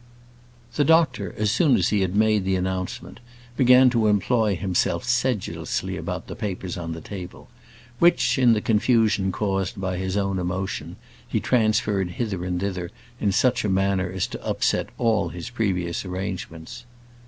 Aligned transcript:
The 0.73 0.83
doctor, 0.83 1.35
as 1.37 1.51
soon 1.51 1.75
as 1.77 1.89
he 1.89 2.03
made 2.07 2.43
the 2.43 2.55
announcement, 2.55 3.19
began 3.55 3.91
to 3.91 4.07
employ 4.07 4.55
himself 4.55 5.03
sedulously 5.03 5.95
about 5.95 6.25
the 6.25 6.35
papers 6.35 6.75
on 6.75 6.93
the 6.93 7.01
table; 7.01 7.49
which, 7.99 8.39
in 8.39 8.53
the 8.53 8.61
confusion 8.61 9.31
caused 9.31 9.79
by 9.79 9.97
his 9.97 10.17
own 10.17 10.39
emotion, 10.39 10.95
he 11.27 11.39
transferred 11.39 12.09
hither 12.17 12.43
and 12.43 12.59
thither 12.59 12.89
in 13.19 13.31
such 13.31 13.63
a 13.63 13.69
manner 13.69 14.09
as 14.11 14.25
to 14.25 14.43
upset 14.43 14.89
all 14.97 15.29
his 15.29 15.51
previous 15.51 16.03
arrangements. 16.03 16.85